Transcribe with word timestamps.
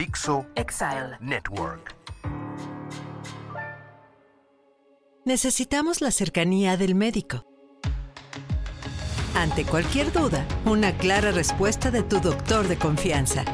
Dixo 0.00 0.46
Exile. 0.54 1.18
Network. 1.20 1.94
Necesitamos 5.26 6.00
la 6.00 6.10
cercanía 6.10 6.78
del 6.78 6.94
médico. 6.94 7.44
Ante 9.34 9.66
cualquier 9.66 10.10
duda, 10.10 10.46
una 10.64 10.96
clara 10.96 11.32
respuesta 11.32 11.90
de 11.90 12.02
tu 12.02 12.18
doctor 12.18 12.66
de 12.66 12.78
confianza. 12.78 13.44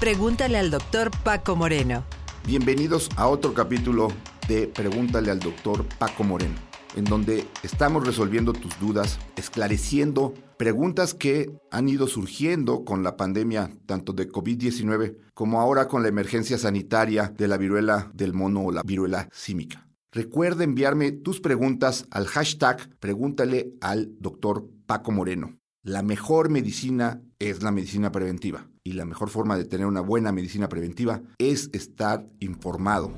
Pregúntale 0.00 0.56
al 0.56 0.70
doctor 0.70 1.10
Paco 1.22 1.54
Moreno. 1.54 2.04
Bienvenidos 2.46 3.10
a 3.16 3.26
otro 3.28 3.52
capítulo 3.52 4.08
de 4.48 4.68
Pregúntale 4.68 5.30
al 5.30 5.40
doctor 5.40 5.84
Paco 5.98 6.24
Moreno, 6.24 6.56
en 6.96 7.04
donde 7.04 7.46
estamos 7.62 8.06
resolviendo 8.06 8.52
tus 8.52 8.78
dudas, 8.78 9.18
esclareciendo 9.36 10.34
preguntas 10.56 11.14
que 11.14 11.50
han 11.70 11.88
ido 11.88 12.06
surgiendo 12.06 12.84
con 12.84 13.02
la 13.02 13.16
pandemia 13.16 13.70
tanto 13.86 14.12
de 14.12 14.28
COVID-19 14.28 15.16
como 15.34 15.60
ahora 15.60 15.88
con 15.88 16.02
la 16.02 16.08
emergencia 16.08 16.58
sanitaria 16.58 17.32
de 17.36 17.48
la 17.48 17.56
viruela 17.56 18.10
del 18.14 18.32
mono 18.32 18.62
o 18.64 18.72
la 18.72 18.82
viruela 18.82 19.28
símica. 19.32 19.88
Recuerda 20.12 20.64
enviarme 20.64 21.10
tus 21.10 21.40
preguntas 21.40 22.06
al 22.10 22.26
hashtag 22.26 22.96
Pregúntale 23.00 23.72
al 23.80 24.10
doctor 24.20 24.68
Paco 24.86 25.10
Moreno. 25.10 25.58
La 25.82 26.02
mejor 26.02 26.50
medicina 26.50 27.22
es 27.38 27.62
la 27.62 27.72
medicina 27.72 28.12
preventiva 28.12 28.68
y 28.84 28.92
la 28.92 29.04
mejor 29.04 29.30
forma 29.30 29.56
de 29.56 29.64
tener 29.64 29.86
una 29.86 30.00
buena 30.00 30.30
medicina 30.30 30.68
preventiva 30.68 31.22
es 31.38 31.70
estar 31.72 32.28
informado. 32.40 33.12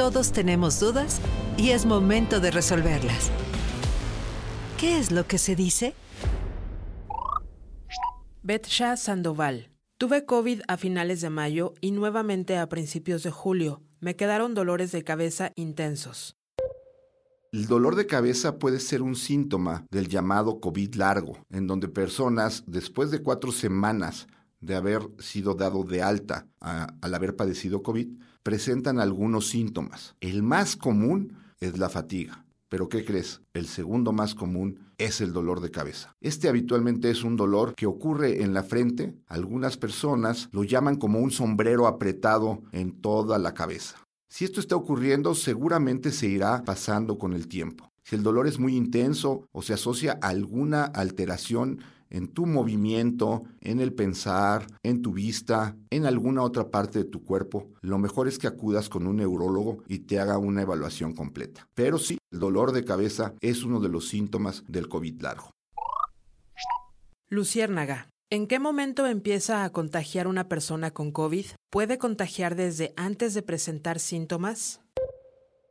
Todos 0.00 0.32
tenemos 0.32 0.80
dudas 0.80 1.20
y 1.58 1.72
es 1.72 1.84
momento 1.84 2.40
de 2.40 2.50
resolverlas. 2.50 3.30
¿Qué 4.78 4.98
es 4.98 5.12
lo 5.12 5.26
que 5.26 5.36
se 5.36 5.54
dice? 5.54 5.92
Betsha 8.42 8.96
Sandoval. 8.96 9.68
Tuve 9.98 10.24
COVID 10.24 10.62
a 10.68 10.78
finales 10.78 11.20
de 11.20 11.28
mayo 11.28 11.74
y 11.82 11.90
nuevamente 11.90 12.56
a 12.56 12.66
principios 12.70 13.22
de 13.24 13.30
julio. 13.30 13.82
Me 14.00 14.16
quedaron 14.16 14.54
dolores 14.54 14.90
de 14.90 15.04
cabeza 15.04 15.52
intensos. 15.54 16.34
El 17.52 17.66
dolor 17.66 17.94
de 17.94 18.06
cabeza 18.06 18.58
puede 18.58 18.80
ser 18.80 19.02
un 19.02 19.16
síntoma 19.16 19.84
del 19.90 20.08
llamado 20.08 20.60
COVID 20.60 20.94
largo, 20.94 21.44
en 21.50 21.66
donde 21.66 21.88
personas, 21.88 22.64
después 22.66 23.10
de 23.10 23.22
cuatro 23.22 23.52
semanas 23.52 24.28
de 24.60 24.76
haber 24.76 25.02
sido 25.18 25.52
dado 25.54 25.84
de 25.84 26.00
alta 26.00 26.46
a- 26.58 26.94
al 27.02 27.14
haber 27.14 27.36
padecido 27.36 27.82
COVID, 27.82 28.18
presentan 28.42 29.00
algunos 29.00 29.48
síntomas. 29.48 30.16
El 30.20 30.42
más 30.42 30.76
común 30.76 31.36
es 31.60 31.78
la 31.78 31.88
fatiga. 31.88 32.44
Pero 32.68 32.88
¿qué 32.88 33.04
crees? 33.04 33.40
El 33.52 33.66
segundo 33.66 34.12
más 34.12 34.34
común 34.34 34.78
es 34.96 35.20
el 35.20 35.32
dolor 35.32 35.60
de 35.60 35.72
cabeza. 35.72 36.14
Este 36.20 36.48
habitualmente 36.48 37.10
es 37.10 37.24
un 37.24 37.36
dolor 37.36 37.74
que 37.74 37.86
ocurre 37.86 38.44
en 38.44 38.54
la 38.54 38.62
frente. 38.62 39.16
Algunas 39.26 39.76
personas 39.76 40.48
lo 40.52 40.62
llaman 40.62 40.96
como 40.96 41.18
un 41.18 41.32
sombrero 41.32 41.88
apretado 41.88 42.62
en 42.70 42.92
toda 43.00 43.38
la 43.38 43.54
cabeza. 43.54 43.96
Si 44.28 44.44
esto 44.44 44.60
está 44.60 44.76
ocurriendo, 44.76 45.34
seguramente 45.34 46.12
se 46.12 46.28
irá 46.28 46.62
pasando 46.64 47.18
con 47.18 47.32
el 47.32 47.48
tiempo. 47.48 47.90
Si 48.04 48.14
el 48.14 48.22
dolor 48.22 48.46
es 48.46 48.60
muy 48.60 48.76
intenso 48.76 49.48
o 49.50 49.62
se 49.62 49.72
asocia 49.72 50.18
a 50.22 50.28
alguna 50.28 50.84
alteración 50.84 51.80
en 52.10 52.28
tu 52.28 52.46
movimiento, 52.46 53.44
en 53.60 53.80
el 53.80 53.92
pensar, 53.92 54.66
en 54.82 55.02
tu 55.02 55.12
vista, 55.12 55.76
en 55.90 56.06
alguna 56.06 56.42
otra 56.42 56.70
parte 56.70 56.98
de 57.00 57.04
tu 57.04 57.24
cuerpo, 57.24 57.70
lo 57.80 57.98
mejor 57.98 58.28
es 58.28 58.38
que 58.38 58.46
acudas 58.46 58.88
con 58.88 59.06
un 59.06 59.16
neurólogo 59.16 59.82
y 59.88 60.00
te 60.00 60.20
haga 60.20 60.38
una 60.38 60.62
evaluación 60.62 61.14
completa. 61.14 61.68
Pero 61.74 61.98
sí, 61.98 62.18
el 62.30 62.40
dolor 62.40 62.72
de 62.72 62.84
cabeza 62.84 63.34
es 63.40 63.62
uno 63.64 63.80
de 63.80 63.88
los 63.88 64.08
síntomas 64.08 64.64
del 64.68 64.88
COVID 64.88 65.20
largo. 65.22 65.50
Luciérnaga. 67.28 68.08
¿En 68.32 68.46
qué 68.46 68.60
momento 68.60 69.06
empieza 69.06 69.64
a 69.64 69.70
contagiar 69.70 70.28
una 70.28 70.48
persona 70.48 70.92
con 70.92 71.10
COVID? 71.10 71.46
¿Puede 71.68 71.98
contagiar 71.98 72.54
desde 72.54 72.92
antes 72.96 73.34
de 73.34 73.42
presentar 73.42 73.98
síntomas? 73.98 74.80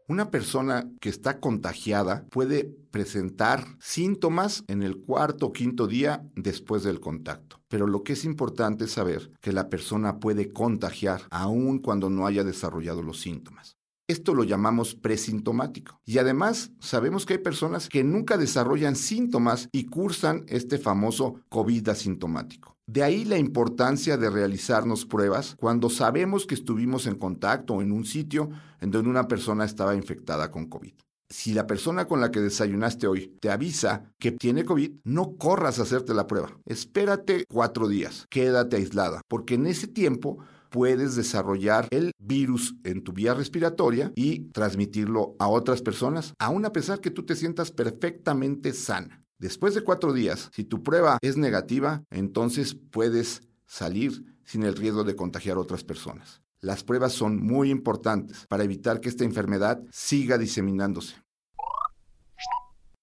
Una 0.10 0.32
persona 0.32 0.90
que 1.00 1.10
está 1.10 1.40
contagiada 1.40 2.26
puede 2.32 2.64
presentar 2.64 3.78
síntomas 3.80 4.64
en 4.68 4.82
el 4.82 4.98
cuarto 4.98 5.46
o 5.46 5.54
quinto 5.54 5.86
día 5.86 6.28
después 6.36 6.82
del 6.82 7.00
contacto. 7.00 7.62
Pero 7.68 7.86
lo 7.86 8.04
que 8.04 8.14
es 8.14 8.26
importante 8.26 8.86
es 8.86 8.92
saber 8.94 9.32
que 9.40 9.54
la 9.54 9.70
persona 9.70 10.18
puede 10.18 10.52
contagiar 10.52 11.22
aun 11.30 11.78
cuando 11.78 12.10
no 12.10 12.26
haya 12.26 12.44
desarrollado 12.44 13.04
los 13.04 13.22
síntomas. 13.22 13.78
Esto 14.08 14.34
lo 14.34 14.44
llamamos 14.44 14.96
presintomático. 14.96 16.02
Y 16.04 16.18
además 16.18 16.72
sabemos 16.80 17.28
que 17.28 17.34
hay 17.34 17.40
personas 17.40 17.88
que 17.88 18.04
nunca 18.04 18.40
desarrollan 18.40 18.96
síntomas 18.96 19.70
y 19.72 19.86
cursan 19.86 20.44
este 20.48 20.80
famoso 20.80 21.36
COVID 21.50 21.88
asintomático. 21.88 22.79
De 22.90 23.04
ahí 23.04 23.24
la 23.24 23.38
importancia 23.38 24.18
de 24.18 24.32
realizarnos 24.32 25.06
pruebas 25.06 25.56
cuando 25.60 25.92
sabemos 25.92 26.48
que 26.48 26.56
estuvimos 26.56 27.06
en 27.06 27.20
contacto 27.20 27.76
o 27.76 27.82
en 27.84 27.92
un 27.92 28.04
sitio 28.04 28.50
en 28.82 28.90
donde 28.90 29.12
una 29.12 29.28
persona 29.28 29.64
estaba 29.64 29.94
infectada 29.94 30.50
con 30.50 30.66
COVID. 30.66 30.94
Si 31.30 31.54
la 31.54 31.68
persona 31.68 32.08
con 32.08 32.20
la 32.20 32.32
que 32.32 32.40
desayunaste 32.40 33.06
hoy 33.06 33.38
te 33.40 33.52
avisa 33.52 34.12
que 34.18 34.32
tiene 34.32 34.66
COVID, 34.66 35.02
no 35.04 35.36
corras 35.38 35.78
a 35.78 35.84
hacerte 35.84 36.16
la 36.16 36.26
prueba. 36.26 36.58
Espérate 36.66 37.46
cuatro 37.48 37.88
días, 37.88 38.26
quédate 38.28 38.78
aislada, 38.78 39.22
porque 39.28 39.54
en 39.54 39.68
ese 39.68 39.86
tiempo 39.86 40.40
puedes 40.72 41.16
desarrollar 41.16 41.88
el 41.92 42.12
virus 42.18 42.74
en 42.84 43.04
tu 43.04 43.14
vía 43.14 43.36
respiratoria 43.36 44.12
y 44.16 44.50
transmitirlo 44.52 45.36
a 45.38 45.48
otras 45.48 45.84
personas, 45.84 46.34
aun 46.40 46.66
a 46.66 46.74
pesar 46.74 47.02
que 47.02 47.12
tú 47.12 47.24
te 47.24 47.36
sientas 47.36 47.70
perfectamente 47.70 48.74
sana. 48.74 49.24
Después 49.40 49.74
de 49.74 49.82
cuatro 49.82 50.12
días, 50.12 50.50
si 50.54 50.66
tu 50.66 50.84
prueba 50.84 51.18
es 51.22 51.38
negativa, 51.38 52.04
entonces 52.12 52.76
puedes 52.76 53.42
salir 53.66 54.36
sin 54.44 54.64
el 54.64 54.76
riesgo 54.76 55.06
de 55.06 55.16
contagiar 55.16 55.56
a 55.56 55.62
otras 55.62 55.86
personas. 55.86 56.42
Las 56.60 56.84
pruebas 56.84 57.14
son 57.14 57.42
muy 57.42 57.72
importantes 57.72 58.46
para 58.50 58.66
evitar 58.66 59.00
que 59.00 59.08
esta 59.08 59.24
enfermedad 59.24 59.82
siga 59.92 60.38
diseminándose. 60.38 61.16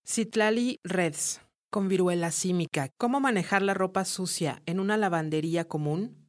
Citlali 0.06 0.78
Reds. 0.84 1.40
Con 1.70 1.88
viruela 1.88 2.30
símica. 2.30 2.90
¿Cómo 2.98 3.18
manejar 3.18 3.62
la 3.62 3.72
ropa 3.72 4.04
sucia 4.04 4.62
en 4.66 4.78
una 4.78 4.98
lavandería 4.98 5.66
común? 5.66 6.25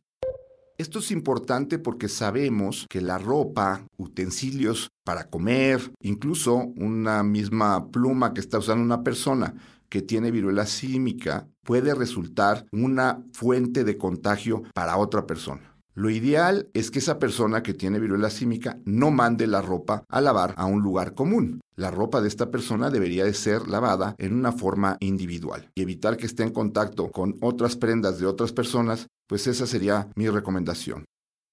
Esto 0.79 0.99
es 0.99 1.09
importante 1.09 1.79
porque 1.79 2.07
sabemos 2.07 2.85
que 2.87 3.01
la 3.01 3.17
ropa, 3.17 3.87
utensilios 3.97 4.89
para 5.03 5.27
comer, 5.27 5.91
incluso 6.01 6.55
una 6.75 7.23
misma 7.23 7.89
pluma 7.89 8.31
que 8.35 8.41
está 8.41 8.59
usando 8.59 8.83
una 8.83 9.03
persona 9.03 9.55
que 9.89 10.03
tiene 10.03 10.29
viruela 10.29 10.67
símica, 10.67 11.47
puede 11.63 11.95
resultar 11.95 12.67
una 12.71 13.23
fuente 13.33 13.83
de 13.85 13.97
contagio 13.97 14.63
para 14.75 14.97
otra 14.97 15.25
persona. 15.25 15.76
Lo 15.97 16.11
ideal 16.11 16.69
es 16.75 16.91
que 16.91 16.99
esa 16.99 17.17
persona 17.17 17.63
que 17.63 17.73
tiene 17.73 17.97
viruela 17.99 18.29
símica 18.29 18.77
no 18.85 19.09
mande 19.09 19.47
la 19.47 19.63
ropa 19.63 20.03
a 20.09 20.21
lavar 20.21 20.53
a 20.55 20.65
un 20.65 20.83
lugar 20.83 21.15
común. 21.15 21.59
La 21.75 21.89
ropa 21.89 22.21
de 22.21 22.27
esta 22.27 22.51
persona 22.51 22.91
debería 22.91 23.25
de 23.25 23.33
ser 23.33 23.67
lavada 23.67 24.13
en 24.19 24.35
una 24.35 24.51
forma 24.51 24.97
individual 24.99 25.71
y 25.73 25.81
evitar 25.81 26.15
que 26.15 26.27
esté 26.27 26.43
en 26.43 26.51
contacto 26.51 27.11
con 27.11 27.35
otras 27.41 27.77
prendas 27.77 28.19
de 28.19 28.27
otras 28.27 28.53
personas, 28.53 29.07
pues 29.27 29.47
esa 29.47 29.65
sería 29.65 30.07
mi 30.15 30.29
recomendación. 30.29 31.05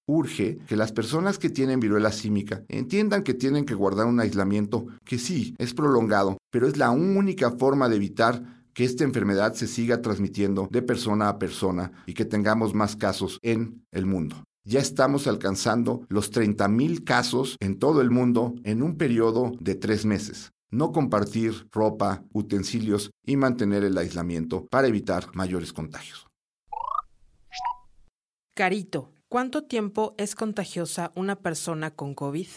Urge 0.07 0.59
que 0.67 0.75
las 0.75 0.91
personas 0.91 1.39
que 1.39 1.49
tienen 1.49 1.79
viruela 1.79 2.11
símica 2.11 2.63
entiendan 2.67 3.23
que 3.23 3.33
tienen 3.33 3.65
que 3.65 3.73
guardar 3.73 4.05
un 4.05 4.19
aislamiento 4.19 4.85
que 5.03 5.17
sí 5.17 5.55
es 5.57 5.73
prolongado, 5.73 6.37
pero 6.51 6.67
es 6.67 6.77
la 6.77 6.91
única 6.91 7.49
forma 7.49 7.89
de 7.89 7.95
evitar 7.95 8.54
que 8.75 8.83
esta 8.83 9.05
enfermedad 9.05 9.53
se 9.53 9.67
siga 9.67 10.01
transmitiendo 10.01 10.67
de 10.69 10.81
persona 10.83 11.29
a 11.29 11.39
persona 11.39 11.91
y 12.05 12.13
que 12.13 12.25
tengamos 12.25 12.75
más 12.75 12.95
casos 12.95 13.39
en 13.41 13.83
el 13.91 14.05
mundo. 14.05 14.43
Ya 14.65 14.79
estamos 14.79 15.27
alcanzando 15.27 16.05
los 16.09 16.31
30.000 16.31 17.03
casos 17.03 17.55
en 17.61 17.79
todo 17.79 18.01
el 18.01 18.11
mundo 18.11 18.53
en 18.63 18.83
un 18.83 18.97
periodo 18.97 19.53
de 19.59 19.75
tres 19.75 20.05
meses. 20.05 20.51
No 20.69 20.91
compartir 20.91 21.67
ropa, 21.71 22.23
utensilios 22.33 23.11
y 23.25 23.37
mantener 23.37 23.85
el 23.85 23.97
aislamiento 23.97 24.65
para 24.69 24.87
evitar 24.87 25.27
mayores 25.33 25.71
contagios. 25.71 26.27
Carito. 28.55 29.11
¿Cuánto 29.27 29.63
tiempo 29.63 30.15
es 30.17 30.35
contagiosa 30.35 31.11
una 31.15 31.35
persona 31.35 31.91
con 31.91 32.13
COVID? 32.13 32.47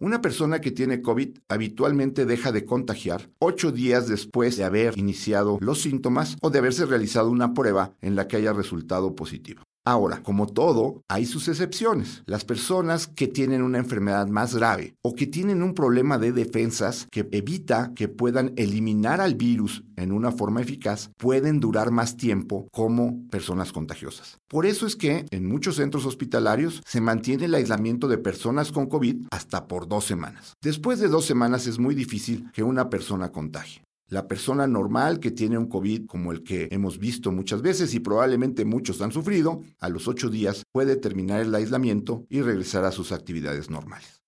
Una 0.00 0.22
persona 0.22 0.60
que 0.60 0.70
tiene 0.70 1.02
COVID 1.02 1.38
habitualmente 1.48 2.24
deja 2.24 2.52
de 2.52 2.64
contagiar 2.64 3.30
ocho 3.40 3.72
días 3.72 4.06
después 4.06 4.56
de 4.56 4.62
haber 4.62 4.96
iniciado 4.96 5.58
los 5.60 5.80
síntomas 5.80 6.36
o 6.40 6.50
de 6.50 6.60
haberse 6.60 6.86
realizado 6.86 7.30
una 7.30 7.52
prueba 7.52 7.94
en 8.00 8.14
la 8.14 8.28
que 8.28 8.36
haya 8.36 8.52
resultado 8.52 9.16
positivo. 9.16 9.67
Ahora, 9.88 10.22
como 10.22 10.46
todo, 10.46 11.02
hay 11.08 11.24
sus 11.24 11.48
excepciones. 11.48 12.22
Las 12.26 12.44
personas 12.44 13.06
que 13.06 13.26
tienen 13.26 13.62
una 13.62 13.78
enfermedad 13.78 14.26
más 14.26 14.54
grave 14.54 14.94
o 15.00 15.14
que 15.14 15.26
tienen 15.26 15.62
un 15.62 15.72
problema 15.72 16.18
de 16.18 16.32
defensas 16.32 17.08
que 17.10 17.26
evita 17.32 17.92
que 17.96 18.06
puedan 18.06 18.52
eliminar 18.56 19.22
al 19.22 19.34
virus 19.34 19.84
en 19.96 20.12
una 20.12 20.30
forma 20.30 20.60
eficaz, 20.60 21.10
pueden 21.16 21.58
durar 21.58 21.90
más 21.90 22.18
tiempo 22.18 22.68
como 22.70 23.26
personas 23.30 23.72
contagiosas. 23.72 24.36
Por 24.46 24.66
eso 24.66 24.86
es 24.86 24.94
que 24.94 25.24
en 25.30 25.46
muchos 25.46 25.76
centros 25.76 26.04
hospitalarios 26.04 26.82
se 26.84 27.00
mantiene 27.00 27.46
el 27.46 27.54
aislamiento 27.54 28.08
de 28.08 28.18
personas 28.18 28.72
con 28.72 28.90
COVID 28.90 29.28
hasta 29.30 29.68
por 29.68 29.88
dos 29.88 30.04
semanas. 30.04 30.52
Después 30.60 30.98
de 30.98 31.08
dos 31.08 31.24
semanas 31.24 31.66
es 31.66 31.78
muy 31.78 31.94
difícil 31.94 32.50
que 32.52 32.62
una 32.62 32.90
persona 32.90 33.32
contagie. 33.32 33.87
La 34.08 34.26
persona 34.26 34.66
normal 34.66 35.20
que 35.20 35.30
tiene 35.30 35.58
un 35.58 35.68
COVID 35.68 36.06
como 36.06 36.32
el 36.32 36.42
que 36.42 36.68
hemos 36.70 36.98
visto 36.98 37.30
muchas 37.30 37.60
veces 37.60 37.92
y 37.92 38.00
probablemente 38.00 38.64
muchos 38.64 39.02
han 39.02 39.12
sufrido, 39.12 39.60
a 39.78 39.90
los 39.90 40.08
ocho 40.08 40.30
días 40.30 40.62
puede 40.72 40.96
terminar 40.96 41.40
el 41.40 41.54
aislamiento 41.54 42.24
y 42.30 42.40
regresar 42.40 42.86
a 42.86 42.92
sus 42.92 43.12
actividades 43.12 43.68
normales. 43.68 44.22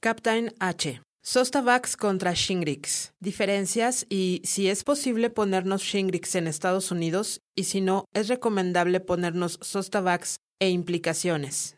Captain 0.00 0.52
H. 0.58 1.00
Sostavax 1.22 1.96
contra 1.96 2.32
Shingrix. 2.34 3.12
Diferencias 3.20 4.04
y 4.08 4.42
si 4.44 4.66
es 4.66 4.82
posible 4.82 5.30
ponernos 5.30 5.82
Shingrix 5.82 6.34
en 6.34 6.48
Estados 6.48 6.90
Unidos 6.90 7.40
y 7.54 7.64
si 7.64 7.80
no, 7.80 8.06
es 8.12 8.26
recomendable 8.26 8.98
ponernos 8.98 9.60
Sostavax 9.62 10.38
e 10.58 10.70
implicaciones. 10.70 11.76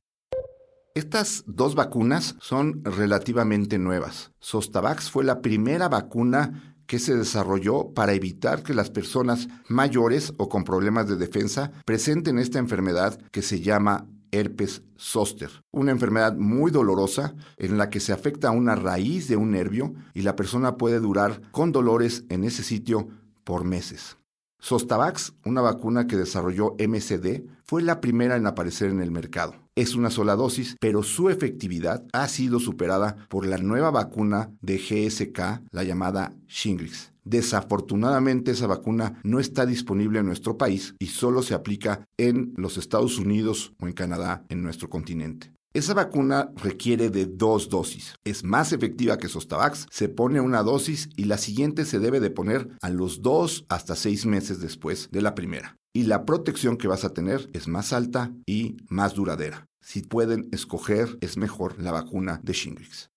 Estas 0.96 1.42
dos 1.48 1.74
vacunas 1.74 2.36
son 2.38 2.84
relativamente 2.84 3.80
nuevas. 3.80 4.30
Sostavax 4.38 5.10
fue 5.10 5.24
la 5.24 5.42
primera 5.42 5.88
vacuna 5.88 6.76
que 6.86 7.00
se 7.00 7.16
desarrolló 7.16 7.92
para 7.92 8.12
evitar 8.12 8.62
que 8.62 8.74
las 8.74 8.90
personas 8.90 9.48
mayores 9.68 10.32
o 10.36 10.48
con 10.48 10.62
problemas 10.62 11.08
de 11.08 11.16
defensa 11.16 11.72
presenten 11.84 12.38
esta 12.38 12.60
enfermedad 12.60 13.18
que 13.32 13.42
se 13.42 13.60
llama 13.60 14.06
herpes 14.30 14.82
zóster, 14.96 15.50
una 15.72 15.90
enfermedad 15.90 16.36
muy 16.36 16.70
dolorosa 16.70 17.34
en 17.56 17.76
la 17.76 17.90
que 17.90 17.98
se 17.98 18.12
afecta 18.12 18.52
una 18.52 18.76
raíz 18.76 19.26
de 19.26 19.36
un 19.36 19.50
nervio 19.50 19.94
y 20.12 20.22
la 20.22 20.36
persona 20.36 20.76
puede 20.76 21.00
durar 21.00 21.40
con 21.50 21.72
dolores 21.72 22.22
en 22.28 22.44
ese 22.44 22.62
sitio 22.62 23.08
por 23.42 23.64
meses. 23.64 24.16
Sostavax, 24.60 25.32
una 25.44 25.60
vacuna 25.60 26.06
que 26.06 26.16
desarrolló 26.16 26.76
MCD, 26.78 27.48
fue 27.64 27.82
la 27.82 28.00
primera 28.00 28.36
en 28.36 28.46
aparecer 28.46 28.90
en 28.90 29.00
el 29.00 29.10
mercado. 29.10 29.63
Es 29.76 29.96
una 29.96 30.10
sola 30.10 30.36
dosis, 30.36 30.76
pero 30.78 31.02
su 31.02 31.30
efectividad 31.30 32.06
ha 32.12 32.28
sido 32.28 32.60
superada 32.60 33.26
por 33.28 33.44
la 33.44 33.58
nueva 33.58 33.90
vacuna 33.90 34.52
de 34.60 34.78
GSK, 34.78 35.64
la 35.72 35.82
llamada 35.82 36.32
Shingrix. 36.46 37.12
Desafortunadamente 37.24 38.52
esa 38.52 38.68
vacuna 38.68 39.18
no 39.24 39.40
está 39.40 39.66
disponible 39.66 40.20
en 40.20 40.26
nuestro 40.26 40.56
país 40.56 40.94
y 41.00 41.06
solo 41.06 41.42
se 41.42 41.54
aplica 41.54 42.06
en 42.18 42.52
los 42.56 42.76
Estados 42.76 43.18
Unidos 43.18 43.72
o 43.80 43.88
en 43.88 43.94
Canadá, 43.94 44.44
en 44.48 44.62
nuestro 44.62 44.88
continente. 44.88 45.52
Esa 45.72 45.92
vacuna 45.92 46.52
requiere 46.54 47.10
de 47.10 47.26
dos 47.26 47.68
dosis. 47.68 48.14
Es 48.22 48.44
más 48.44 48.72
efectiva 48.72 49.18
que 49.18 49.26
Sostavax. 49.26 49.88
Se 49.90 50.08
pone 50.08 50.40
una 50.40 50.62
dosis 50.62 51.08
y 51.16 51.24
la 51.24 51.36
siguiente 51.36 51.84
se 51.84 51.98
debe 51.98 52.20
de 52.20 52.30
poner 52.30 52.68
a 52.80 52.90
los 52.90 53.22
dos 53.22 53.64
hasta 53.68 53.96
seis 53.96 54.24
meses 54.24 54.60
después 54.60 55.08
de 55.10 55.22
la 55.22 55.34
primera. 55.34 55.76
Y 55.96 56.02
la 56.02 56.26
protección 56.26 56.76
que 56.76 56.88
vas 56.88 57.04
a 57.04 57.14
tener 57.14 57.48
es 57.52 57.68
más 57.68 57.92
alta 57.92 58.32
y 58.46 58.78
más 58.88 59.14
duradera. 59.14 59.68
Si 59.80 60.02
pueden 60.02 60.48
escoger, 60.50 61.16
es 61.20 61.36
mejor 61.36 61.80
la 61.80 61.92
vacuna 61.92 62.40
de 62.42 62.52
Shingrix. 62.52 63.10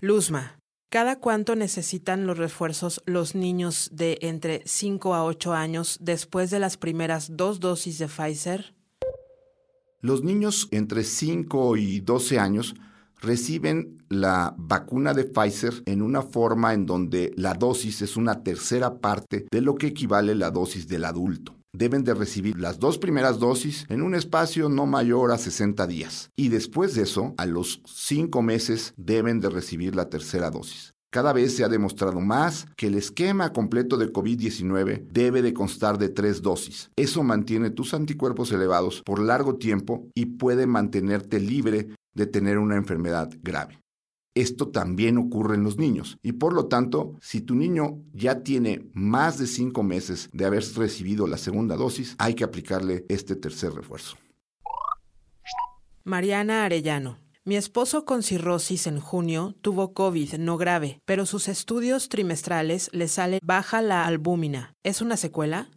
Luzma. 0.00 0.58
¿Cada 0.90 1.20
cuánto 1.20 1.54
necesitan 1.54 2.26
los 2.26 2.36
refuerzos 2.36 3.00
los 3.06 3.36
niños 3.36 3.90
de 3.92 4.18
entre 4.22 4.62
5 4.66 5.14
a 5.14 5.24
8 5.24 5.52
años 5.52 5.98
después 6.00 6.50
de 6.50 6.58
las 6.58 6.76
primeras 6.76 7.36
dos 7.36 7.60
dosis 7.60 7.98
de 7.98 8.08
Pfizer? 8.08 8.74
Los 10.00 10.24
niños 10.24 10.66
entre 10.72 11.04
5 11.04 11.76
y 11.76 12.00
12 12.00 12.40
años 12.40 12.74
reciben 13.20 13.98
la 14.08 14.54
vacuna 14.58 15.14
de 15.14 15.24
Pfizer 15.24 15.82
en 15.86 16.02
una 16.02 16.22
forma 16.22 16.74
en 16.74 16.86
donde 16.86 17.32
la 17.36 17.54
dosis 17.54 18.02
es 18.02 18.16
una 18.16 18.42
tercera 18.42 18.98
parte 18.98 19.46
de 19.50 19.60
lo 19.60 19.76
que 19.76 19.88
equivale 19.88 20.34
la 20.34 20.50
dosis 20.50 20.88
del 20.88 21.04
adulto. 21.04 21.56
Deben 21.72 22.02
de 22.02 22.14
recibir 22.14 22.58
las 22.58 22.80
dos 22.80 22.98
primeras 22.98 23.38
dosis 23.38 23.86
en 23.88 24.02
un 24.02 24.16
espacio 24.16 24.68
no 24.68 24.86
mayor 24.86 25.30
a 25.30 25.38
60 25.38 25.86
días 25.86 26.30
y 26.36 26.48
después 26.48 26.94
de 26.94 27.02
eso, 27.02 27.34
a 27.36 27.46
los 27.46 27.80
5 27.86 28.42
meses, 28.42 28.92
deben 28.96 29.40
de 29.40 29.50
recibir 29.50 29.94
la 29.94 30.08
tercera 30.08 30.50
dosis. 30.50 30.94
Cada 31.12 31.32
vez 31.32 31.56
se 31.56 31.64
ha 31.64 31.68
demostrado 31.68 32.20
más 32.20 32.68
que 32.76 32.86
el 32.86 32.94
esquema 32.94 33.52
completo 33.52 33.96
de 33.96 34.12
COVID-19 34.12 35.08
debe 35.10 35.42
de 35.42 35.52
constar 35.52 35.98
de 35.98 36.08
tres 36.08 36.40
dosis. 36.40 36.90
Eso 36.94 37.24
mantiene 37.24 37.70
tus 37.70 37.94
anticuerpos 37.94 38.52
elevados 38.52 39.02
por 39.04 39.18
largo 39.18 39.56
tiempo 39.56 40.06
y 40.14 40.26
puede 40.26 40.68
mantenerte 40.68 41.40
libre 41.40 41.88
de 42.14 42.26
tener 42.26 42.58
una 42.58 42.76
enfermedad 42.76 43.30
grave. 43.42 43.80
Esto 44.34 44.68
también 44.68 45.18
ocurre 45.18 45.56
en 45.56 45.64
los 45.64 45.76
niños 45.76 46.18
y 46.22 46.32
por 46.32 46.52
lo 46.52 46.66
tanto, 46.66 47.16
si 47.20 47.40
tu 47.40 47.54
niño 47.56 48.02
ya 48.12 48.42
tiene 48.42 48.88
más 48.94 49.38
de 49.38 49.46
cinco 49.46 49.82
meses 49.82 50.30
de 50.32 50.44
haber 50.44 50.64
recibido 50.76 51.26
la 51.26 51.36
segunda 51.36 51.76
dosis, 51.76 52.14
hay 52.18 52.34
que 52.34 52.44
aplicarle 52.44 53.04
este 53.08 53.34
tercer 53.34 53.72
refuerzo. 53.72 54.16
Mariana 56.04 56.64
Arellano. 56.64 57.18
Mi 57.44 57.56
esposo 57.56 58.04
con 58.04 58.22
cirrosis 58.22 58.86
en 58.86 59.00
junio 59.00 59.56
tuvo 59.62 59.94
COVID 59.94 60.34
no 60.34 60.56
grave, 60.58 61.00
pero 61.06 61.26
sus 61.26 61.48
estudios 61.48 62.08
trimestrales 62.08 62.90
le 62.92 63.08
sale 63.08 63.40
baja 63.42 63.82
la 63.82 64.06
albúmina. 64.06 64.74
¿Es 64.84 65.00
una 65.00 65.16
secuela? 65.16 65.70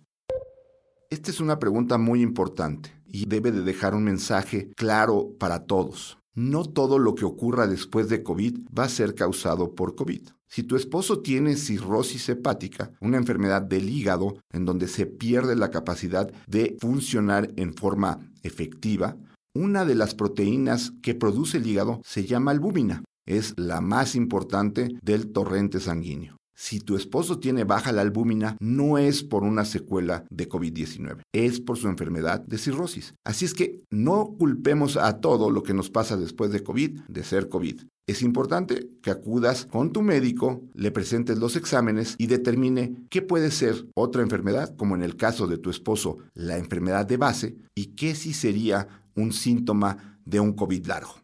Esta 1.10 1.32
es 1.32 1.40
una 1.40 1.60
pregunta 1.60 1.98
muy 1.98 2.22
importante 2.22 2.92
y 3.06 3.26
debe 3.28 3.52
de 3.52 3.62
dejar 3.62 3.96
un 3.96 4.04
mensaje 4.04 4.72
claro 4.76 5.30
para 5.40 5.66
todos. 5.66 6.18
No 6.36 6.66
todo 6.66 6.98
lo 6.98 7.14
que 7.14 7.26
ocurra 7.26 7.68
después 7.68 8.10
de 8.10 8.24
COVID 8.24 8.60
va 8.78 8.86
a 8.86 8.90
ser 8.90 9.14
causado 9.14 9.76
por 9.76 9.96
COVID. 9.96 10.30
Si 10.48 10.64
tu 10.64 10.76
esposo 10.76 11.22
tiene 11.22 11.56
cirrosis 11.56 12.28
hepática, 12.30 12.92
una 13.02 13.18
enfermedad 13.18 13.62
del 13.62 13.90
hígado 13.90 14.38
en 14.52 14.66
donde 14.66 14.88
se 14.88 15.06
pierde 15.06 15.56
la 15.56 15.70
capacidad 15.70 16.32
de 16.48 16.76
funcionar 16.80 17.52
en 17.56 17.74
forma 17.74 18.20
efectiva, 18.42 19.16
una 19.56 19.86
de 19.86 19.96
las 19.96 20.16
proteínas 20.16 20.94
que 21.04 21.14
produce 21.14 21.58
el 21.58 21.68
hígado 21.68 22.02
se 22.04 22.26
llama 22.26 22.52
albúmina. 22.52 23.04
Es 23.28 23.54
la 23.56 23.82
más 23.82 24.16
importante 24.16 24.90
del 25.02 25.32
torrente 25.32 25.80
sanguíneo. 25.80 26.38
Si 26.64 26.80
tu 26.80 26.96
esposo 26.96 27.40
tiene 27.40 27.66
baja 27.66 27.92
la 27.92 28.04
albúmina, 28.04 28.56
no 28.62 28.98
es 28.98 29.22
por 29.22 29.44
una 29.44 29.66
secuela 29.66 30.24
de 30.30 30.48
COVID-19, 30.48 31.24
es 31.34 31.60
por 31.60 31.78
su 31.78 31.90
enfermedad 31.90 32.40
de 32.40 32.58
cirrosis. 32.58 33.16
Así 33.26 33.44
es 33.44 33.54
que 33.54 33.82
no 33.90 34.38
culpemos 34.40 34.96
a 34.96 35.20
todo 35.20 35.50
lo 35.50 35.62
que 35.62 35.74
nos 35.74 35.90
pasa 35.90 36.16
después 36.16 36.54
de 36.54 36.64
COVID 36.64 37.02
de 37.10 37.24
ser 37.26 37.50
COVID. 37.50 37.82
Es 38.08 38.22
importante 38.22 38.88
que 39.02 39.12
acudas 39.12 39.66
con 39.66 39.92
tu 39.92 40.02
médico, 40.02 40.62
le 40.74 40.92
presentes 40.92 41.38
los 41.38 41.58
exámenes 41.58 42.16
y 42.18 42.28
determine 42.28 42.96
qué 43.10 43.22
puede 43.22 43.52
ser 43.52 43.86
otra 43.94 44.22
enfermedad, 44.22 44.74
como 44.78 44.96
en 44.96 45.04
el 45.04 45.18
caso 45.18 45.48
de 45.48 45.58
tu 45.58 45.70
esposo, 45.70 46.20
la 46.34 46.58
enfermedad 46.58 47.06
de 47.06 47.18
base, 47.18 47.58
y 47.76 47.88
qué 47.88 48.16
sí 48.16 48.34
sería 48.34 48.88
un 49.16 49.34
síntoma 49.34 50.18
de 50.24 50.40
un 50.40 50.54
COVID 50.54 50.86
largo. 50.86 51.16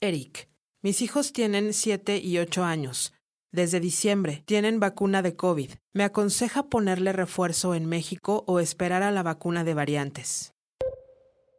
Eric, 0.00 0.48
mis 0.80 1.02
hijos 1.02 1.32
tienen 1.32 1.72
7 1.72 2.20
y 2.22 2.38
8 2.38 2.62
años. 2.62 3.12
Desde 3.50 3.80
diciembre 3.80 4.42
tienen 4.44 4.78
vacuna 4.78 5.22
de 5.22 5.34
COVID. 5.34 5.70
¿Me 5.94 6.04
aconseja 6.04 6.68
ponerle 6.68 7.14
refuerzo 7.14 7.74
en 7.74 7.86
México 7.86 8.44
o 8.46 8.60
esperar 8.60 9.02
a 9.02 9.10
la 9.10 9.22
vacuna 9.22 9.64
de 9.64 9.72
variantes? 9.72 10.52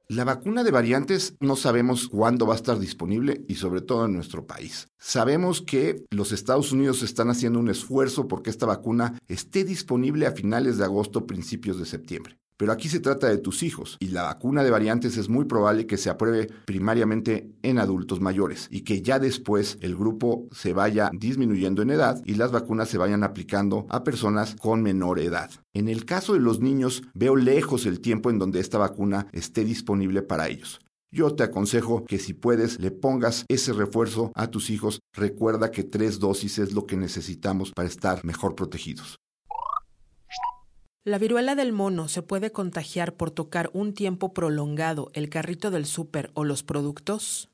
La 0.07 0.23
vacuna 0.23 0.63
de 0.63 0.71
variantes 0.71 1.35
no 1.39 1.55
sabemos 1.55 2.07
cuándo 2.07 2.47
va 2.47 2.53
a 2.53 2.57
estar 2.57 2.79
disponible 2.79 3.43
y 3.47 3.55
sobre 3.55 3.81
todo 3.81 4.05
en 4.05 4.13
nuestro 4.13 4.45
país. 4.45 4.87
Sabemos 4.99 5.61
que 5.61 6.03
los 6.09 6.31
Estados 6.31 6.71
Unidos 6.71 7.03
están 7.03 7.29
haciendo 7.29 7.59
un 7.59 7.69
esfuerzo 7.69 8.27
porque 8.27 8.49
esta 8.49 8.65
vacuna 8.65 9.19
esté 9.27 9.63
disponible 9.63 10.25
a 10.25 10.31
finales 10.31 10.77
de 10.77 10.85
agosto, 10.85 11.27
principios 11.27 11.79
de 11.79 11.85
septiembre. 11.85 12.38
Pero 12.59 12.73
aquí 12.73 12.89
se 12.89 12.99
trata 12.99 13.29
de 13.29 13.37
tus 13.37 13.63
hijos 13.63 13.95
y 14.01 14.09
la 14.09 14.23
vacuna 14.23 14.65
de 14.65 14.69
variantes 14.69 15.15
es 15.15 15.29
muy 15.29 15.45
probable 15.45 15.87
que 15.87 15.95
se 15.95 16.09
apruebe 16.09 16.49
primariamente 16.65 17.49
en 17.63 17.79
adultos 17.79 18.19
mayores 18.19 18.67
y 18.69 18.81
que 18.81 19.01
ya 19.01 19.17
después 19.17 19.77
el 19.79 19.95
grupo 19.95 20.45
se 20.51 20.73
vaya 20.73 21.09
disminuyendo 21.13 21.81
en 21.81 21.91
edad 21.91 22.21
y 22.25 22.33
las 22.33 22.51
vacunas 22.51 22.89
se 22.89 22.97
vayan 22.97 23.23
aplicando 23.23 23.87
a 23.89 24.03
personas 24.03 24.57
con 24.59 24.83
menor 24.83 25.19
edad. 25.19 25.49
En 25.73 25.87
el 25.87 26.03
caso 26.03 26.33
de 26.33 26.41
los 26.41 26.59
niños, 26.59 27.03
veo 27.13 27.37
lejos 27.37 27.85
el 27.85 28.01
tiempo 28.01 28.29
en 28.29 28.39
donde 28.39 28.59
esta 28.59 28.77
vacuna 28.77 29.27
esté 29.31 29.63
disponible 29.63 30.21
para 30.21 30.49
ellos. 30.49 30.81
Yo 31.13 31.33
te 31.33 31.43
aconsejo 31.43 32.03
que 32.03 32.19
si 32.19 32.33
puedes 32.33 32.77
le 32.81 32.91
pongas 32.91 33.45
ese 33.47 33.71
refuerzo 33.71 34.33
a 34.35 34.47
tus 34.47 34.69
hijos. 34.69 34.99
Recuerda 35.13 35.71
que 35.71 35.85
tres 35.85 36.19
dosis 36.19 36.59
es 36.59 36.73
lo 36.73 36.85
que 36.85 36.97
necesitamos 36.97 37.71
para 37.71 37.87
estar 37.87 38.25
mejor 38.25 38.53
protegidos. 38.55 39.17
¿La 41.09 41.17
viruela 41.17 41.55
del 41.55 41.73
mono 41.73 42.07
se 42.07 42.21
puede 42.21 42.51
contagiar 42.51 43.17
por 43.17 43.31
tocar 43.31 43.71
un 43.73 43.95
tiempo 43.95 44.31
prolongado 44.31 45.09
el 45.15 45.27
carrito 45.27 45.71
del 45.71 45.87
súper 45.87 46.29
o 46.35 46.43
los 46.43 46.61
productos? 46.61 47.49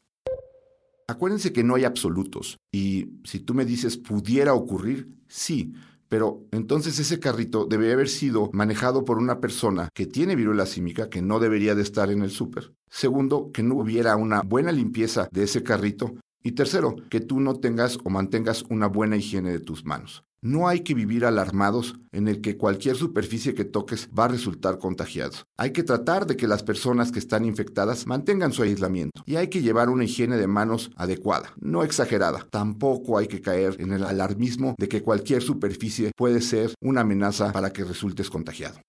Acuérdense 1.08 1.54
que 1.54 1.64
no 1.64 1.76
hay 1.76 1.86
absolutos 1.86 2.58
y 2.74 3.12
si 3.24 3.40
tú 3.40 3.54
me 3.54 3.64
dices 3.64 3.96
pudiera 3.96 4.54
ocurrir, 4.54 5.16
sí, 5.30 5.74
pero 6.10 6.46
entonces 6.52 7.00
ese 7.00 7.22
carrito 7.22 7.66
debe 7.66 7.94
haber 7.94 8.10
sido 8.10 8.50
manejado 8.52 9.06
por 9.06 9.20
una 9.20 9.40
persona 9.40 9.88
que 9.94 10.06
tiene 10.06 10.36
viruela 10.36 10.66
símica, 10.66 11.10
que 11.10 11.22
no 11.22 11.40
debería 11.40 11.76
de 11.76 11.84
estar 11.84 12.12
en 12.12 12.24
el 12.24 12.32
súper. 12.32 12.74
Segundo, 12.90 13.52
que 13.54 13.64
no 13.64 13.76
hubiera 13.76 14.18
una 14.18 14.42
buena 14.42 14.74
limpieza 14.74 15.30
de 15.32 15.44
ese 15.44 15.64
carrito. 15.64 16.14
Y 16.44 16.52
tercero, 16.52 16.98
que 17.10 17.22
tú 17.22 17.40
no 17.40 17.56
tengas 17.56 18.00
o 18.04 18.10
mantengas 18.10 18.64
una 18.70 18.88
buena 18.88 19.16
higiene 19.16 19.52
de 19.52 19.62
tus 19.62 19.86
manos. 19.86 20.26
No 20.46 20.68
hay 20.68 20.82
que 20.82 20.94
vivir 20.94 21.26
alarmados 21.26 21.96
en 22.12 22.28
el 22.28 22.40
que 22.40 22.56
cualquier 22.56 22.96
superficie 22.96 23.56
que 23.56 23.66
toques 23.66 24.10
va 24.16 24.26
a 24.26 24.28
resultar 24.28 24.78
contagiado. 24.78 25.38
Hay 25.58 25.72
que 25.72 25.82
tratar 25.82 26.28
de 26.28 26.38
que 26.38 26.48
las 26.48 26.62
personas 26.62 27.12
que 27.12 27.18
están 27.18 27.46
infectadas 27.46 28.06
mantengan 28.06 28.54
su 28.54 28.62
aislamiento 28.62 29.24
y 29.26 29.38
hay 29.38 29.48
que 29.48 29.64
llevar 29.64 29.90
una 29.90 30.04
higiene 30.04 30.38
de 30.38 30.46
manos 30.46 30.92
adecuada, 30.98 31.52
no 31.60 31.82
exagerada. 31.82 32.46
Tampoco 32.52 33.18
hay 33.18 33.26
que 33.26 33.42
caer 33.42 33.78
en 33.80 33.92
el 33.92 34.04
alarmismo 34.04 34.76
de 34.78 34.88
que 34.88 35.02
cualquier 35.02 35.42
superficie 35.42 36.12
puede 36.16 36.42
ser 36.42 36.76
una 36.80 37.02
amenaza 37.02 37.52
para 37.52 37.74
que 37.74 37.84
resultes 37.84 38.30
contagiado. 38.30 38.80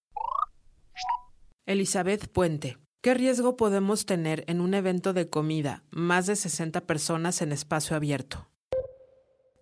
Elizabeth 1.64 2.30
Puente. 2.30 2.76
¿Qué 3.02 3.14
riesgo 3.14 3.56
podemos 3.56 4.04
tener 4.04 4.44
en 4.46 4.60
un 4.60 4.74
evento 4.74 5.14
de 5.14 5.30
comida, 5.30 5.84
más 5.90 6.26
de 6.26 6.36
60 6.36 6.82
personas 6.82 7.40
en 7.40 7.52
espacio 7.52 7.96
abierto? 7.96 8.46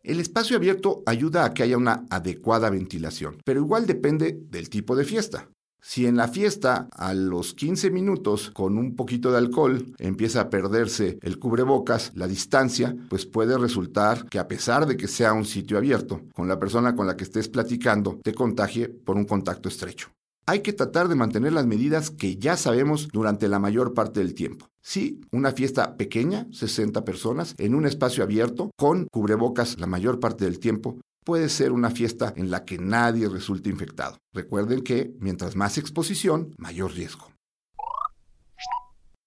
El 0.04 0.20
espacio 0.20 0.58
abierto 0.58 1.02
ayuda 1.06 1.46
a 1.46 1.54
que 1.54 1.62
haya 1.62 1.78
una 1.78 2.04
adecuada 2.10 2.68
ventilación, 2.68 3.38
pero 3.42 3.60
igual 3.60 3.86
depende 3.86 4.38
del 4.50 4.68
tipo 4.68 4.96
de 4.96 5.04
fiesta. 5.04 5.48
Si 5.80 6.04
en 6.06 6.18
la 6.18 6.28
fiesta 6.28 6.88
a 6.92 7.14
los 7.14 7.54
15 7.54 7.90
minutos 7.90 8.50
con 8.50 8.76
un 8.76 8.96
poquito 8.96 9.32
de 9.32 9.38
alcohol 9.38 9.94
empieza 9.98 10.42
a 10.42 10.50
perderse 10.50 11.18
el 11.22 11.38
cubrebocas, 11.38 12.12
la 12.14 12.26
distancia, 12.26 12.94
pues 13.08 13.24
puede 13.24 13.56
resultar 13.56 14.26
que 14.28 14.38
a 14.38 14.46
pesar 14.46 14.84
de 14.84 14.98
que 14.98 15.08
sea 15.08 15.32
un 15.32 15.46
sitio 15.46 15.78
abierto, 15.78 16.20
con 16.34 16.48
la 16.48 16.58
persona 16.58 16.94
con 16.94 17.06
la 17.06 17.16
que 17.16 17.24
estés 17.24 17.48
platicando 17.48 18.20
te 18.22 18.34
contagie 18.34 18.90
por 18.90 19.16
un 19.16 19.24
contacto 19.24 19.70
estrecho. 19.70 20.10
Hay 20.44 20.60
que 20.60 20.74
tratar 20.74 21.08
de 21.08 21.14
mantener 21.14 21.54
las 21.54 21.64
medidas 21.64 22.10
que 22.10 22.36
ya 22.36 22.58
sabemos 22.58 23.08
durante 23.10 23.48
la 23.48 23.58
mayor 23.58 23.94
parte 23.94 24.20
del 24.20 24.34
tiempo. 24.34 24.68
Sí, 24.86 25.22
una 25.32 25.52
fiesta 25.52 25.96
pequeña, 25.96 26.46
60 26.52 27.06
personas, 27.06 27.54
en 27.56 27.74
un 27.74 27.86
espacio 27.86 28.22
abierto, 28.22 28.70
con 28.76 29.06
cubrebocas 29.10 29.80
la 29.80 29.86
mayor 29.86 30.20
parte 30.20 30.44
del 30.44 30.58
tiempo, 30.58 31.00
puede 31.24 31.48
ser 31.48 31.72
una 31.72 31.90
fiesta 31.90 32.34
en 32.36 32.50
la 32.50 32.66
que 32.66 32.76
nadie 32.76 33.30
resulte 33.30 33.70
infectado. 33.70 34.18
Recuerden 34.34 34.82
que 34.82 35.14
mientras 35.20 35.56
más 35.56 35.78
exposición, 35.78 36.54
mayor 36.58 36.92
riesgo. 36.92 37.32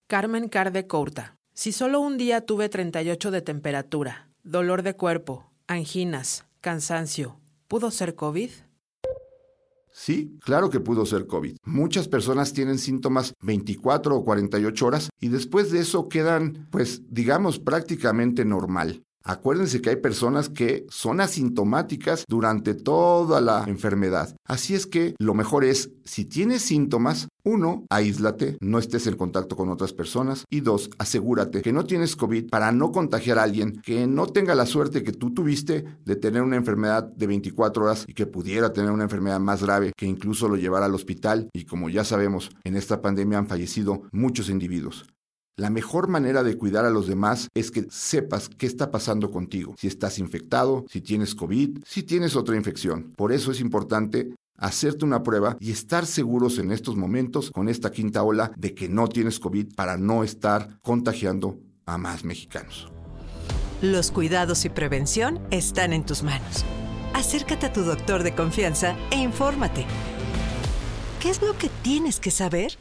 Carmen 0.07 0.47
Carde 0.47 0.85
Courta. 0.85 1.35
Si 1.55 1.71
solo 1.71 2.01
un 2.01 2.19
día 2.19 2.41
tuve 2.41 2.69
38 2.69 3.31
de 3.31 3.41
temperatura, 3.41 4.29
dolor 4.43 4.83
de 4.83 4.95
cuerpo, 4.95 5.51
anginas, 5.65 6.45
cansancio, 6.61 7.39
¿pudo 7.67 7.89
ser 7.89 8.13
COVID? 8.13 8.51
Sí, 9.99 10.37
claro 10.41 10.69
que 10.69 10.79
pudo 10.79 11.07
ser 11.07 11.25
COVID. 11.25 11.57
Muchas 11.65 12.07
personas 12.07 12.53
tienen 12.53 12.77
síntomas 12.77 13.33
24 13.41 14.15
o 14.15 14.23
48 14.23 14.85
horas 14.85 15.09
y 15.19 15.29
después 15.29 15.71
de 15.71 15.79
eso 15.79 16.07
quedan, 16.07 16.67
pues, 16.69 17.01
digamos, 17.09 17.57
prácticamente 17.57 18.45
normal. 18.45 19.01
Acuérdense 19.27 19.81
que 19.81 19.89
hay 19.89 19.97
personas 19.97 20.47
que 20.47 20.85
son 20.89 21.19
asintomáticas 21.19 22.23
durante 22.29 22.73
toda 22.73 23.41
la 23.41 23.65
enfermedad. 23.67 24.33
Así 24.45 24.73
es 24.73 24.87
que 24.87 25.15
lo 25.19 25.33
mejor 25.33 25.65
es, 25.65 25.91
si 26.05 26.23
tienes 26.23 26.61
síntomas, 26.61 27.27
uno, 27.43 27.83
aíslate, 27.89 28.57
no 28.61 28.79
estés 28.79 29.05
en 29.05 29.17
contacto 29.17 29.57
con 29.57 29.67
otras 29.67 29.91
personas. 29.91 30.45
Y 30.49 30.61
dos, 30.61 30.89
asegúrate 30.97 31.61
que 31.61 31.73
no 31.73 31.83
tienes 31.83 32.15
COVID 32.15 32.49
para 32.49 32.71
no 32.71 32.93
contagiar 32.93 33.37
a 33.37 33.43
alguien 33.43 33.81
que 33.81 34.07
no 34.07 34.27
tenga 34.27 34.55
la 34.55 34.65
suerte 34.65 35.03
que 35.03 35.11
tú 35.11 35.33
tuviste 35.33 35.83
de 36.05 36.15
tener 36.15 36.41
una 36.41 36.55
enfermedad 36.55 37.03
de 37.03 37.27
24 37.27 37.83
horas 37.83 38.05
y 38.07 38.13
que 38.13 38.27
pudiera 38.27 38.71
tener 38.71 38.91
una 38.91 39.03
enfermedad 39.03 39.41
más 39.41 39.61
grave 39.61 39.91
que 39.93 40.05
incluso 40.05 40.47
lo 40.47 40.55
llevara 40.55 40.85
al 40.85 40.95
hospital. 40.95 41.49
Y 41.51 41.65
como 41.65 41.89
ya 41.89 42.05
sabemos, 42.05 42.49
en 42.63 42.77
esta 42.77 43.01
pandemia 43.01 43.39
han 43.39 43.47
fallecido 43.47 44.03
muchos 44.13 44.49
individuos. 44.49 45.05
La 45.59 45.71
mejor 45.71 46.07
manera 46.07 46.43
de 46.43 46.55
cuidar 46.55 46.85
a 46.85 46.91
los 46.91 47.07
demás 47.07 47.47
es 47.55 47.71
que 47.71 47.87
sepas 47.89 48.47
qué 48.47 48.67
está 48.67 48.91
pasando 48.91 49.31
contigo, 49.31 49.73
si 49.75 49.87
estás 49.87 50.19
infectado, 50.19 50.85
si 50.87 51.01
tienes 51.01 51.33
COVID, 51.33 51.79
si 51.83 52.03
tienes 52.03 52.35
otra 52.35 52.55
infección. 52.55 53.11
Por 53.15 53.31
eso 53.31 53.51
es 53.51 53.59
importante 53.59 54.35
hacerte 54.55 55.03
una 55.03 55.23
prueba 55.23 55.57
y 55.59 55.71
estar 55.71 56.05
seguros 56.05 56.59
en 56.59 56.71
estos 56.71 56.95
momentos 56.95 57.49
con 57.49 57.69
esta 57.69 57.89
quinta 57.89 58.21
ola 58.21 58.51
de 58.55 58.75
que 58.75 58.87
no 58.87 59.07
tienes 59.07 59.39
COVID 59.39 59.73
para 59.73 59.97
no 59.97 60.23
estar 60.23 60.79
contagiando 60.83 61.57
a 61.87 61.97
más 61.97 62.23
mexicanos. 62.23 62.91
Los 63.81 64.11
cuidados 64.11 64.63
y 64.63 64.69
prevención 64.69 65.39
están 65.49 65.91
en 65.91 66.05
tus 66.05 66.21
manos. 66.21 66.65
Acércate 67.15 67.65
a 67.65 67.73
tu 67.73 67.81
doctor 67.81 68.21
de 68.21 68.35
confianza 68.35 68.95
e 69.09 69.15
infórmate. 69.15 69.87
¿Qué 71.19 71.31
es 71.31 71.41
lo 71.41 71.57
que 71.57 71.69
tienes 71.81 72.19
que 72.19 72.29
saber? 72.29 72.77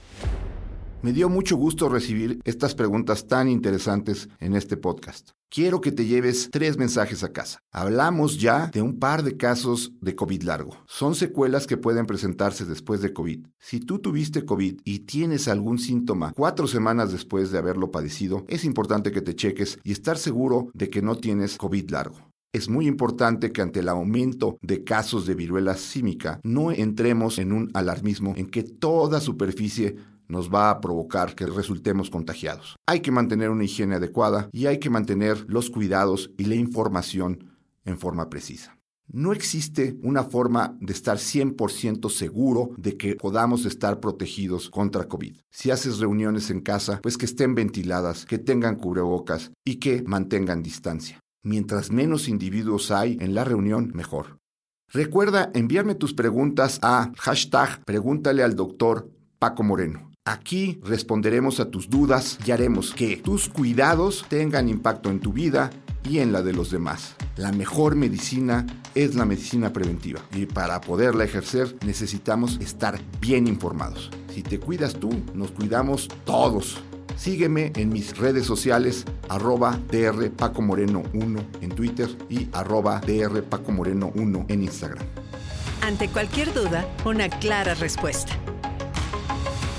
Me 1.06 1.12
dio 1.12 1.28
mucho 1.28 1.56
gusto 1.56 1.88
recibir 1.88 2.40
estas 2.42 2.75
preguntas 2.75 3.28
tan 3.28 3.48
interesantes 3.48 4.28
en 4.40 4.56
este 4.56 4.76
podcast. 4.76 5.30
Quiero 5.48 5.80
que 5.80 5.92
te 5.92 6.04
lleves 6.04 6.48
tres 6.50 6.78
mensajes 6.78 7.22
a 7.22 7.32
casa. 7.32 7.60
Hablamos 7.70 8.40
ya 8.40 8.66
de 8.72 8.82
un 8.82 8.98
par 8.98 9.22
de 9.22 9.36
casos 9.36 9.92
de 10.00 10.16
COVID 10.16 10.42
largo. 10.42 10.72
Son 10.88 11.14
secuelas 11.14 11.68
que 11.68 11.76
pueden 11.76 12.06
presentarse 12.06 12.64
después 12.64 13.02
de 13.02 13.12
COVID. 13.12 13.46
Si 13.60 13.78
tú 13.78 14.00
tuviste 14.00 14.44
COVID 14.44 14.80
y 14.82 14.98
tienes 15.06 15.46
algún 15.46 15.78
síntoma 15.78 16.32
cuatro 16.34 16.66
semanas 16.66 17.12
después 17.12 17.52
de 17.52 17.58
haberlo 17.58 17.92
padecido, 17.92 18.44
es 18.48 18.64
importante 18.64 19.12
que 19.12 19.22
te 19.22 19.36
cheques 19.36 19.78
y 19.84 19.92
estar 19.92 20.18
seguro 20.18 20.72
de 20.75 20.90
que 20.90 21.02
no 21.02 21.14
tienes 21.14 21.56
COVID 21.56 21.88
largo. 21.88 22.32
Es 22.52 22.68
muy 22.68 22.88
importante 22.88 23.52
que 23.52 23.62
ante 23.62 23.80
el 23.80 23.88
aumento 23.90 24.56
de 24.62 24.82
casos 24.82 25.26
de 25.26 25.34
viruela 25.34 25.76
símica 25.76 26.40
no 26.42 26.72
entremos 26.72 27.38
en 27.38 27.52
un 27.52 27.70
alarmismo 27.75 28.32
en 28.36 28.46
que 28.46 28.62
toda 28.62 29.20
superficie 29.20 29.96
nos 30.28 30.52
va 30.52 30.71
a 30.71 30.80
provocar 30.80 31.35
que 31.35 31.47
resultemos 31.47 32.11
contagiados. 32.11 32.76
Hay 32.87 33.00
que 33.00 33.12
mantener 33.12 33.50
una 33.50 33.64
higiene 33.64 33.97
adecuada 33.97 34.49
y 34.52 34.66
hay 34.66 34.78
que 34.78 34.90
mantener 34.90 35.45
los 35.49 35.71
cuidados 35.71 36.30
y 36.37 36.45
la 36.45 36.54
información 36.54 37.52
en 37.85 37.99
forma 37.99 38.28
precisa. 38.28 38.76
No 39.09 39.33
existe 39.33 39.97
una 40.02 40.25
forma 40.25 40.76
de 40.80 40.92
estar 40.92 41.18
100% 41.18 42.11
seguro 42.11 42.71
de 42.76 42.97
que 42.97 43.14
podamos 43.14 43.64
estar 43.64 44.00
protegidos 44.00 44.68
contra 44.68 45.06
COVID. 45.06 45.37
Si 45.50 45.71
haces 45.71 45.99
reuniones 45.99 46.50
en 46.50 46.61
casa, 46.61 47.00
pues 47.02 47.16
que 47.16 47.26
estén 47.26 47.54
ventiladas, 47.54 48.26
que 48.26 48.38
tengan 48.38 48.75
cubrebocas 48.75 49.52
y 49.64 49.76
que 49.76 50.02
mantengan 50.02 50.62
distancia. 50.62 51.21
Mientras 51.45 51.92
menos 51.92 52.26
individuos 52.26 52.90
hay 52.90 53.16
en 53.21 53.35
la 53.35 53.45
reunión, 53.45 53.92
mejor. 53.95 54.38
Recuerda 54.92 55.50
enviarme 55.54 55.95
tus 55.95 56.12
preguntas 56.12 56.80
a 56.83 57.12
hashtag 57.16 57.85
pregúntale 57.85 58.42
al 58.42 58.56
doctor 58.56 59.09
Paco 59.38 59.62
Moreno. 59.62 60.12
Aquí 60.26 60.80
responderemos 60.83 61.61
a 61.61 61.71
tus 61.71 61.88
dudas 61.88 62.37
y 62.45 62.50
haremos 62.50 62.92
que 62.92 63.16
tus 63.16 63.49
cuidados 63.49 64.26
tengan 64.28 64.68
impacto 64.68 65.09
en 65.09 65.21
tu 65.21 65.33
vida 65.33 65.71
y 66.02 66.18
en 66.18 66.33
la 66.33 66.42
de 66.42 66.52
los 66.52 66.73
demás. 66.73 67.14
La 67.37 67.52
mejor 67.52 67.95
medicina 67.95 68.66
es 68.97 69.14
la 69.14 69.25
medicina 69.25 69.73
preventiva 69.73 70.21
y 70.35 70.47
para 70.47 70.80
poderla 70.80 71.23
ejercer 71.23 71.76
necesitamos 71.87 72.59
estar 72.61 72.99
bien 73.21 73.47
informados. 73.47 74.11
Si 74.35 74.42
te 74.42 74.59
cuidas 74.59 74.95
tú, 74.95 75.11
nos 75.33 75.52
cuidamos 75.52 76.09
todos. 76.25 76.83
Sígueme 77.16 77.71
en 77.76 77.90
mis 77.90 78.18
redes 78.18 78.47
sociales, 78.47 79.04
arroba 79.28 79.78
DR 79.92 80.28
Paco 80.33 80.61
Moreno 80.61 81.04
1 81.14 81.40
en 81.61 81.71
Twitter 81.71 82.09
y 82.28 82.49
arroba 82.52 82.99
DR 82.99 83.45
Paco 83.45 83.71
Moreno 83.71 84.11
1 84.16 84.47
en 84.49 84.64
Instagram. 84.64 85.06
Ante 85.83 86.09
cualquier 86.09 86.52
duda, 86.52 86.85
una 87.04 87.28
clara 87.28 87.75
respuesta. 87.75 88.37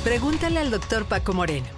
Pregúntale 0.08 0.62
al 0.62 0.72
doctor 0.72 1.04
Paco 1.04 1.34
Moreno. 1.34 1.77